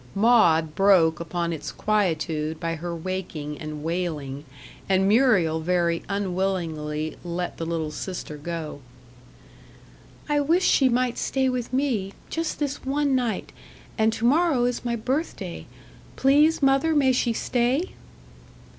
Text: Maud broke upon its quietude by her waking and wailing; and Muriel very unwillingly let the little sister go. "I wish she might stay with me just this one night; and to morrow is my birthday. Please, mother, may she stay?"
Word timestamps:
Maud 0.15 0.73
broke 0.73 1.19
upon 1.19 1.53
its 1.53 1.71
quietude 1.71 2.59
by 2.59 2.73
her 2.73 2.95
waking 2.95 3.59
and 3.59 3.83
wailing; 3.83 4.45
and 4.89 5.07
Muriel 5.07 5.59
very 5.59 6.01
unwillingly 6.09 7.17
let 7.23 7.57
the 7.57 7.67
little 7.67 7.91
sister 7.91 8.35
go. 8.35 8.81
"I 10.27 10.39
wish 10.39 10.65
she 10.65 10.89
might 10.89 11.19
stay 11.19 11.49
with 11.49 11.71
me 11.71 12.13
just 12.31 12.57
this 12.57 12.83
one 12.83 13.13
night; 13.13 13.51
and 13.95 14.11
to 14.13 14.25
morrow 14.25 14.65
is 14.65 14.83
my 14.83 14.95
birthday. 14.95 15.67
Please, 16.15 16.63
mother, 16.63 16.95
may 16.95 17.11
she 17.11 17.31
stay?" 17.31 17.91